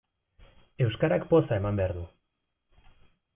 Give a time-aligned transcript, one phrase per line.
[0.85, 2.07] Euskarak poza eman behar du.